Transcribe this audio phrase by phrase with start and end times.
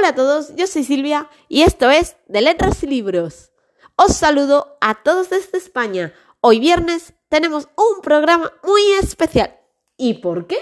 [0.00, 3.52] Hola a todos, yo soy Silvia y esto es de Letras y Libros.
[3.96, 6.14] Os saludo a todos desde España.
[6.40, 9.60] Hoy viernes tenemos un programa muy especial.
[9.98, 10.56] ¿Y por qué?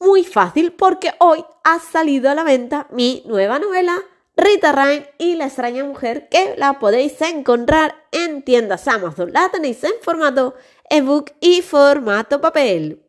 [0.00, 3.98] Muy fácil, porque hoy ha salido a la venta mi nueva novela
[4.38, 9.34] Rita Rain y la extraña mujer que la podéis encontrar en tiendas Amazon.
[9.34, 10.54] La tenéis en formato
[10.88, 13.06] ebook y formato papel.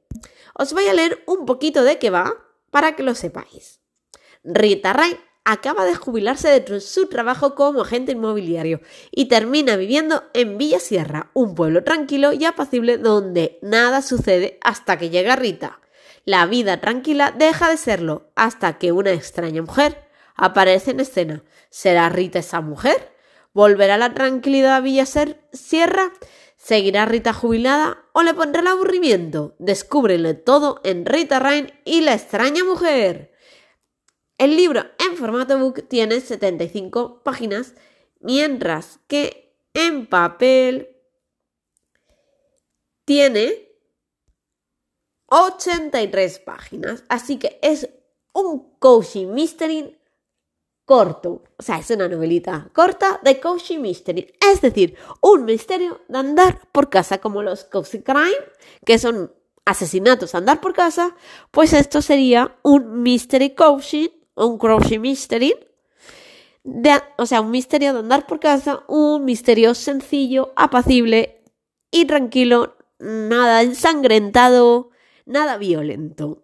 [0.55, 2.35] Os voy a leer un poquito de qué va
[2.69, 3.78] para que lo sepáis.
[4.43, 10.57] Rita Rain acaba de jubilarse de su trabajo como agente inmobiliario y termina viviendo en
[10.57, 15.79] Villa Sierra, un pueblo tranquilo y apacible donde nada sucede hasta que llega Rita.
[16.23, 21.43] La vida tranquila deja de serlo hasta que una extraña mujer aparece en escena.
[21.69, 23.11] ¿Será Rita esa mujer?
[23.53, 26.13] ¿Volverá la tranquilidad a Villa Sierra?
[26.55, 29.55] ¿Seguirá Rita jubilada o le pondrá el aburrimiento?
[29.59, 33.28] Descúbrele todo en Rita Rain y la extraña mujer.
[34.39, 37.75] El libro en formato book tiene 75 páginas,
[38.21, 40.95] mientras que en papel
[43.03, 43.69] tiene
[45.25, 47.03] 83 páginas.
[47.09, 47.89] Así que es
[48.33, 49.99] un coaching mystery
[50.85, 51.43] corto.
[51.57, 54.33] O sea, es una novelita corta de coaching mystery.
[54.39, 58.31] Es decir, un misterio de andar por casa, como los cozy crime,
[58.85, 59.33] que son
[59.65, 61.15] asesinatos andar por casa.
[61.51, 64.07] Pues esto sería un mystery coaching,
[64.45, 65.55] un coaching mystery.
[67.17, 71.43] o sea, un misterio de andar por casa, un misterio sencillo, apacible
[71.91, 74.91] y tranquilo, nada ensangrentado,
[75.25, 76.43] nada violento.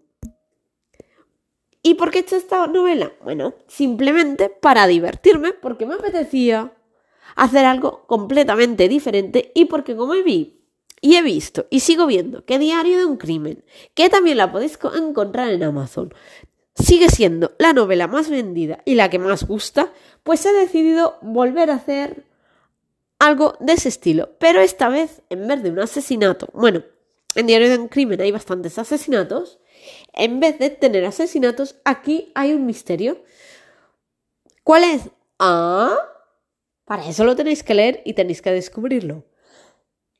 [1.81, 3.13] ¿Y por qué he hecho esta novela?
[3.23, 6.73] Bueno, simplemente para divertirme, porque me apetecía
[7.35, 10.55] hacer algo completamente diferente y porque como vi
[11.01, 14.79] y he visto y sigo viendo que Diario de un Crimen, que también la podéis
[14.97, 16.13] encontrar en Amazon,
[16.75, 19.91] sigue siendo la novela más vendida y la que más gusta,
[20.23, 22.25] pues he decidido volver a hacer
[23.19, 26.83] algo de ese estilo, pero esta vez en vez de un asesinato, bueno,
[27.35, 29.59] en Diario de un Crimen hay bastantes asesinatos,
[30.13, 33.23] en vez de tener asesinatos, aquí hay un misterio.
[34.63, 35.09] ¿Cuál es?
[35.37, 35.95] Ah,
[36.85, 39.25] para eso lo tenéis que leer y tenéis que descubrirlo.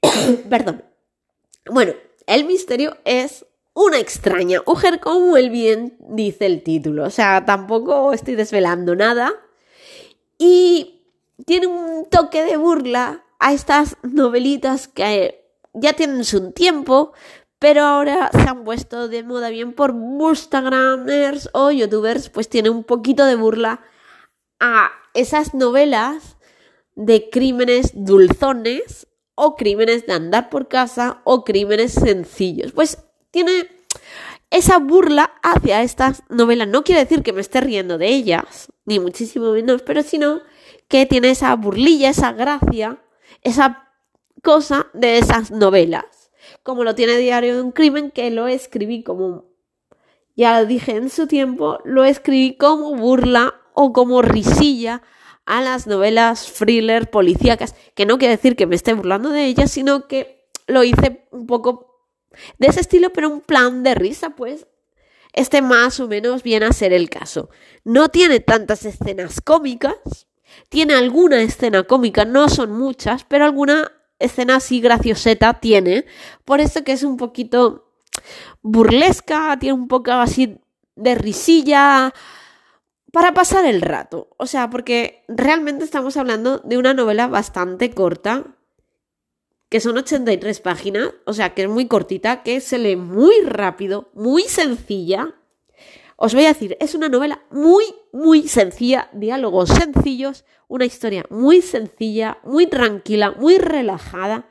[0.50, 0.84] Perdón.
[1.66, 1.94] Bueno,
[2.28, 7.03] el misterio es una extraña mujer, como el bien dice el título.
[7.03, 9.34] O sea, tampoco estoy desvelando nada.
[10.40, 11.03] Y
[11.46, 17.12] tiene un toque de burla a estas novelitas que ya tienen su tiempo,
[17.59, 22.85] pero ahora se han puesto de moda bien por Instagramers o youtubers, pues tiene un
[22.85, 23.81] poquito de burla
[24.59, 26.38] a esas novelas
[26.96, 32.72] de crímenes dulzones o crímenes de andar por casa o crímenes sencillos.
[32.72, 33.04] Pues
[33.35, 33.68] tiene
[34.50, 36.69] esa burla hacia estas novelas.
[36.69, 40.40] No quiere decir que me esté riendo de ellas, ni muchísimo menos, pero sino
[40.88, 43.03] que tiene esa burlilla, esa gracia,
[43.41, 43.90] esa
[44.41, 46.06] cosa de esas novelas
[46.63, 49.46] como lo tiene Diario de un Crimen, que lo escribí como,
[50.35, 55.02] ya lo dije en su tiempo, lo escribí como burla o como risilla
[55.46, 59.72] a las novelas thriller policíacas, que no quiere decir que me esté burlando de ellas,
[59.72, 61.94] sino que lo hice un poco
[62.57, 64.68] de ese estilo, pero un plan de risa, pues
[65.34, 67.50] este más o menos viene a ser el caso.
[67.84, 70.28] No tiene tantas escenas cómicas,
[70.69, 76.06] tiene alguna escena cómica, no son muchas, pero alguna escena así gracioseta tiene.
[76.46, 77.91] Por eso que es un poquito
[78.62, 80.57] burlesca, tiene un poco así
[80.96, 82.13] de risilla
[83.12, 84.29] para pasar el rato.
[84.38, 88.56] O sea, porque realmente estamos hablando de una novela bastante corta,
[89.70, 94.09] que son 83 páginas, o sea, que es muy cortita, que se lee muy rápido,
[94.14, 95.36] muy sencilla
[96.18, 97.84] os voy a decir, es una novela muy,
[98.14, 104.48] muy sencilla, diálogos sencillos, una historia muy sencilla, muy tranquila, muy relajada,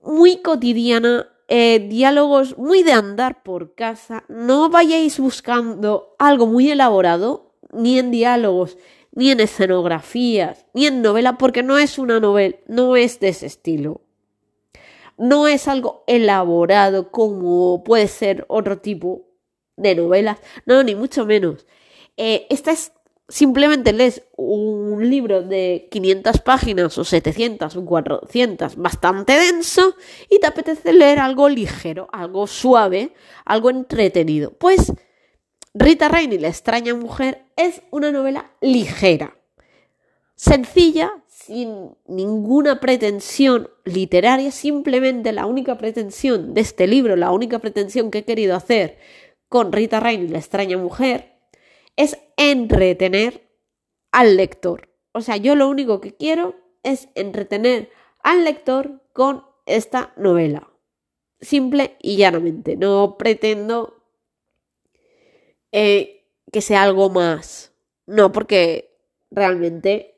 [0.00, 4.24] muy cotidiana, eh, diálogos muy de andar por casa.
[4.28, 8.78] No vayáis buscando algo muy elaborado, ni en diálogos,
[9.12, 13.44] ni en escenografías, ni en novela, porque no es una novela, no es de ese
[13.44, 14.00] estilo.
[15.22, 19.28] No es algo elaborado como puede ser otro tipo
[19.76, 21.64] de novelas, no, ni mucho menos.
[22.16, 22.92] Eh, esta es
[23.28, 29.94] simplemente lees un libro de 500 páginas o 700 o 400 bastante denso
[30.28, 33.14] y te apetece leer algo ligero, algo suave,
[33.44, 34.50] algo entretenido.
[34.50, 34.92] Pues
[35.72, 39.36] Rita Rain y la extraña mujer es una novela ligera,
[40.34, 48.10] sencilla, sin ninguna pretensión literaria, simplemente la única pretensión de este libro, la única pretensión
[48.10, 48.98] que he querido hacer
[49.48, 51.32] con Rita Rain y la extraña mujer
[51.96, 53.48] es entretener
[54.12, 54.88] al lector.
[55.12, 56.54] O sea, yo lo único que quiero
[56.84, 57.90] es entretener
[58.22, 60.70] al lector con esta novela.
[61.40, 62.76] Simple y llanamente.
[62.76, 64.04] No pretendo
[65.72, 67.72] eh, que sea algo más.
[68.06, 68.96] No, porque
[69.30, 70.11] realmente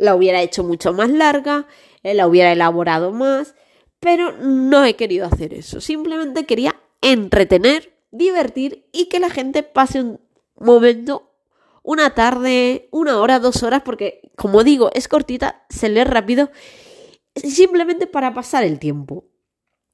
[0.00, 1.66] la hubiera hecho mucho más larga,
[2.02, 3.54] eh, la hubiera elaborado más,
[4.00, 5.80] pero no he querido hacer eso.
[5.80, 10.20] Simplemente quería entretener, divertir y que la gente pase un
[10.56, 11.32] momento,
[11.82, 16.50] una tarde, una hora, dos horas, porque como digo, es cortita, se lee rápido,
[17.34, 19.26] simplemente para pasar el tiempo.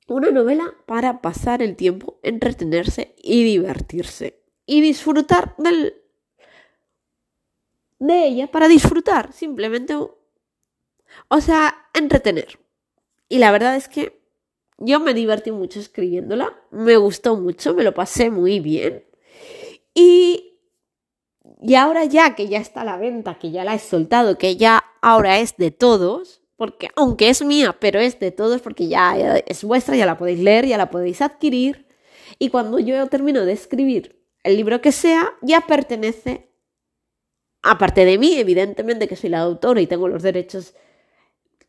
[0.09, 4.45] Una novela para pasar el tiempo, entretenerse y divertirse.
[4.65, 5.95] Y disfrutar del,
[7.99, 9.95] de ella, para disfrutar, simplemente.
[9.95, 12.59] O sea, entretener.
[13.29, 14.21] Y la verdad es que
[14.79, 19.05] yo me divertí mucho escribiéndola, me gustó mucho, me lo pasé muy bien.
[19.95, 20.59] Y,
[21.63, 24.57] y ahora ya que ya está a la venta, que ya la he soltado, que
[24.57, 29.17] ya ahora es de todos, porque aunque es mía, pero es de todos porque ya
[29.47, 31.87] es vuestra, ya la podéis leer, ya la podéis adquirir.
[32.39, 36.46] Y cuando yo termino de escribir el libro que sea, ya pertenece,
[37.71, 40.75] aparte de mí, evidentemente que soy la autora y tengo los derechos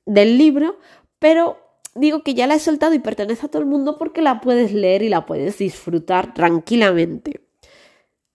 [0.05, 0.79] del libro,
[1.19, 1.57] pero
[1.95, 4.71] digo que ya la he soltado y pertenece a todo el mundo porque la puedes
[4.73, 7.41] leer y la puedes disfrutar tranquilamente.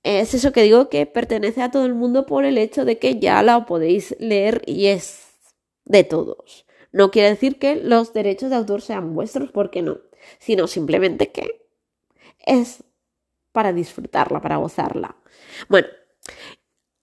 [0.03, 3.20] Es eso que digo que pertenece a todo el mundo por el hecho de que
[3.20, 5.29] ya la podéis leer y es
[5.85, 6.67] de todos.
[6.91, 9.99] No quiere decir que los derechos de autor sean vuestros, porque no,
[10.38, 11.62] sino simplemente que
[12.44, 12.85] es
[13.53, 15.17] para disfrutarla, para gozarla.
[15.69, 15.88] Bueno,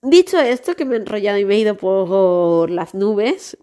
[0.02, 3.58] dicho esto, que me he enrollado y me he ido por las nubes,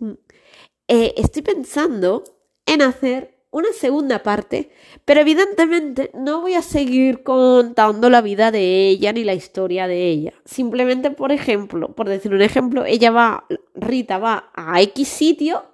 [0.88, 2.24] eh, estoy pensando
[2.66, 4.70] en hacer una segunda parte,
[5.04, 10.08] pero evidentemente no voy a seguir contando la vida de ella ni la historia de
[10.08, 10.34] ella.
[10.44, 15.64] Simplemente, por ejemplo, por decir un ejemplo, ella va, Rita va a X sitio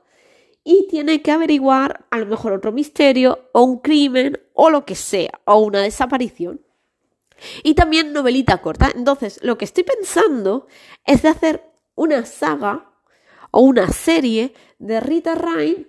[0.62, 4.94] y tiene que averiguar a lo mejor otro misterio o un crimen o lo que
[4.94, 6.60] sea, o una desaparición.
[7.62, 8.92] Y también novelita corta.
[8.94, 10.66] Entonces, lo que estoy pensando
[11.04, 12.92] es de hacer una saga
[13.50, 15.88] o una serie de Rita Rain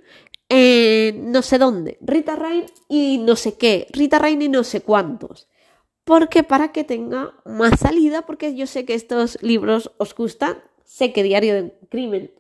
[0.50, 4.82] en no sé dónde, Rita Rain y no sé qué, Rita Rain y no sé
[4.82, 5.48] cuántos.
[6.04, 11.14] Porque para que tenga más salida, porque yo sé que estos libros os gustan, sé
[11.14, 12.32] que Diario de Crimen,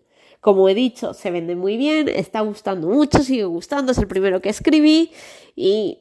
[0.41, 4.41] como he dicho, se vende muy bien, está gustando mucho, sigue gustando, es el primero
[4.41, 5.11] que escribí
[5.55, 5.99] y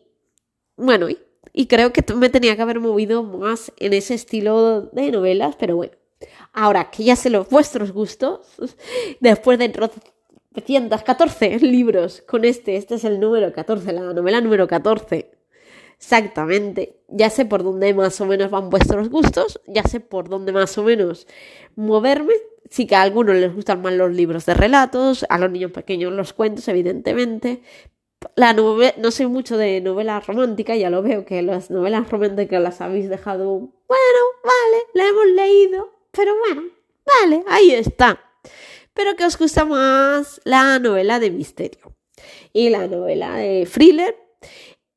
[0.76, 1.18] bueno, y,
[1.52, 5.76] y creo que me tenía que haber movido más en ese estilo de novelas, pero
[5.76, 5.92] bueno.
[6.52, 8.40] Ahora que ya sé los vuestros gustos,
[9.20, 15.30] después de 314 libros con este, este es el número 14, la novela número 14.
[15.98, 20.52] Exactamente, ya sé por dónde más o menos van vuestros gustos, ya sé por dónde
[20.52, 21.28] más o menos
[21.76, 22.34] moverme.
[22.70, 26.12] Sí que a algunos les gustan más los libros de relatos, a los niños pequeños
[26.12, 27.62] los cuentos, evidentemente.
[28.34, 32.80] La no sé mucho de novelas románticas, ya lo veo que las novelas románticas las
[32.80, 36.62] habéis dejado, bueno, vale, la hemos leído, pero bueno,
[37.20, 38.20] vale, ahí está.
[38.94, 41.94] Pero que os gusta más la novela de misterio
[42.52, 44.16] y la novela de thriller.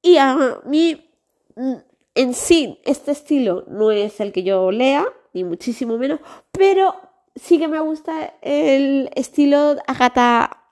[0.02, 1.10] Y a mí,
[1.56, 1.76] mm,
[2.16, 6.20] en sí, este estilo no es el que yo lea, ni muchísimo menos,
[6.52, 6.96] pero
[7.36, 10.65] sí que me gusta el estilo Agatha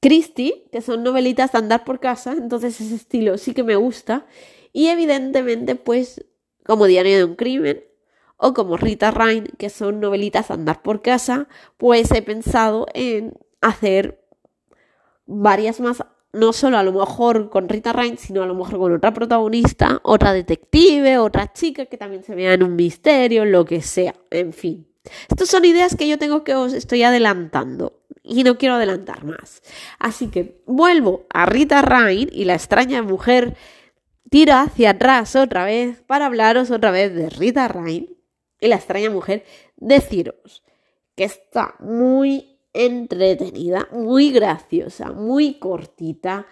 [0.00, 4.26] Christie, que son novelitas de andar por casa, entonces ese estilo sí que me gusta.
[4.72, 6.24] Y evidentemente, pues,
[6.64, 7.84] como Diario de un Crimen,
[8.36, 13.34] o como Rita Rain, que son novelitas a andar por casa, pues he pensado en
[13.60, 14.24] hacer
[15.26, 18.94] varias más, no solo a lo mejor con Rita Rain, sino a lo mejor con
[18.94, 23.82] otra protagonista, otra detective, otra chica que también se vea en un misterio, lo que
[23.82, 24.86] sea, en fin.
[25.28, 27.97] Estas son ideas que yo tengo que os estoy adelantando
[28.28, 29.62] y no quiero adelantar más.
[29.98, 33.56] Así que vuelvo a Rita Rain y la extraña mujer
[34.30, 38.16] tira hacia atrás otra vez para hablaros otra vez de Rita Rain
[38.60, 39.44] y la extraña mujer,
[39.76, 40.62] deciros
[41.14, 46.46] que está muy entretenida, muy graciosa, muy cortita,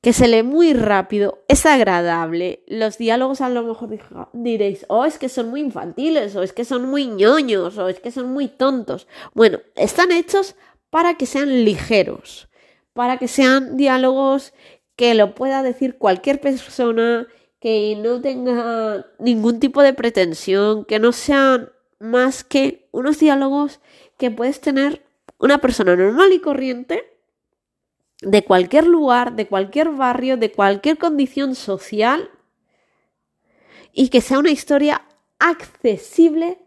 [0.00, 2.62] que se lee muy rápido, es agradable.
[2.66, 3.98] Los diálogos a lo mejor
[4.32, 8.00] diréis, oh, es que son muy infantiles, o es que son muy ñoños, o es
[8.00, 9.08] que son muy tontos.
[9.34, 10.54] Bueno, están hechos
[10.90, 12.48] para que sean ligeros,
[12.92, 14.54] para que sean diálogos
[14.94, 17.26] que lo pueda decir cualquier persona
[17.60, 23.80] que no tenga ningún tipo de pretensión, que no sean más que unos diálogos
[24.16, 25.04] que puedes tener
[25.38, 27.17] una persona normal y corriente
[28.22, 32.30] de cualquier lugar, de cualquier barrio, de cualquier condición social
[33.92, 35.02] y que sea una historia
[35.38, 36.58] accesible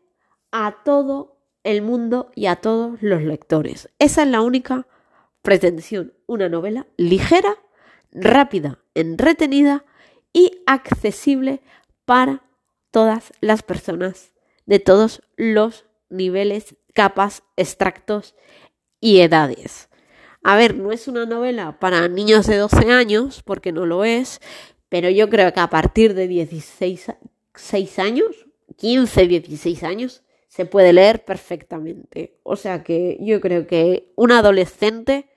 [0.51, 3.89] a todo el mundo y a todos los lectores.
[3.99, 4.87] Esa es la única
[5.41, 6.13] pretensión.
[6.25, 7.57] Una novela ligera,
[8.11, 9.85] rápida, entretenida
[10.33, 11.61] y accesible
[12.05, 12.43] para
[12.91, 14.31] todas las personas
[14.65, 18.35] de todos los niveles, capas, extractos
[18.99, 19.89] y edades.
[20.43, 24.41] A ver, no es una novela para niños de 12 años, porque no lo es,
[24.89, 27.11] pero yo creo que a partir de 16
[27.53, 32.39] 6 años, 15, 16 años, se puede leer perfectamente.
[32.43, 35.29] O sea que yo creo que un adolescente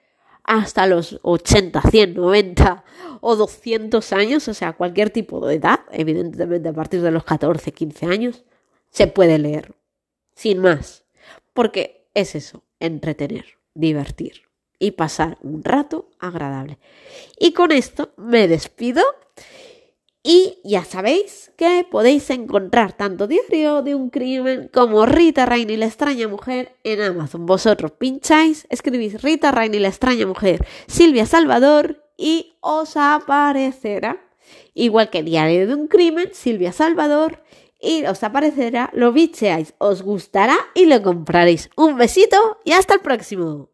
[0.43, 2.85] hasta los 80, 100, 90
[3.21, 7.73] o 200 años, o sea, cualquier tipo de edad, evidentemente a partir de los 14,
[7.73, 8.45] 15 años,
[8.91, 9.75] se puede leer.
[10.35, 11.05] Sin más.
[11.53, 14.45] Porque es eso, entretener, divertir
[14.85, 16.79] y pasar un rato agradable.
[17.38, 19.03] Y con esto me despido
[20.23, 25.76] y ya sabéis que podéis encontrar tanto Diario de un Crimen como Rita Rain y
[25.76, 27.47] la extraña mujer en Amazon.
[27.47, 34.21] Vosotros pincháis, escribís Rita Rain y la extraña mujer, Silvia Salvador y os aparecerá.
[34.75, 37.43] Igual que Diario de un Crimen, Silvia Salvador
[37.81, 41.71] y os aparecerá, lo bicheáis, os gustará y lo compraréis.
[41.76, 43.62] Un besito y hasta el próximo.